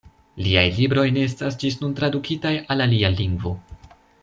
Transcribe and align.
Liaj 0.45 0.63
libroj 0.77 1.03
ne 1.17 1.25
estas 1.31 1.59
ĝis 1.65 1.77
nun 1.83 1.93
tradukitaj 2.01 2.55
al 2.77 2.83
alia 2.87 3.13
lingvo. 3.21 3.53